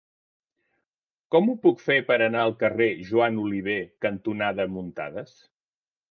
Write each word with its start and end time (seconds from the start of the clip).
Com 1.33 1.49
ho 1.51 1.55
puc 1.65 1.83
fer 1.89 1.97
per 2.07 2.15
anar 2.27 2.41
al 2.45 2.53
carrer 2.63 2.87
Joan 3.09 3.37
Oliver 3.43 3.75
cantonada 4.05 4.67
Muntadas? 4.79 5.35